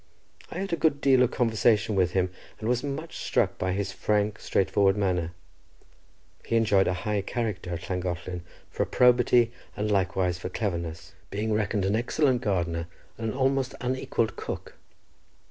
I 0.49 0.57
had 0.57 0.73
a 0.73 0.77
good 0.77 0.99
deal 0.99 1.21
of 1.21 1.29
conversation 1.29 1.93
with 1.93 2.13
him, 2.13 2.31
and 2.59 2.67
was 2.67 2.81
much 2.83 3.17
struck 3.17 3.61
with 3.61 3.75
his 3.75 3.91
frank, 3.91 4.39
straightforward 4.39 4.97
manner. 4.97 5.31
He 6.43 6.55
enjoyed 6.55 6.87
a 6.87 6.93
high 7.05 7.21
character 7.21 7.69
at 7.69 7.87
Llangollen 7.87 8.41
for 8.71 8.83
probity, 8.87 9.51
and 9.77 9.91
likewise 9.91 10.39
for 10.39 10.49
cleverness, 10.49 11.11
being 11.29 11.53
reckoned 11.53 11.85
an 11.85 11.95
excellent 11.95 12.41
gardener, 12.41 12.87
and 13.19 13.29
an 13.29 13.37
almost 13.37 13.75
unequalled 13.79 14.35
cook. 14.35 14.73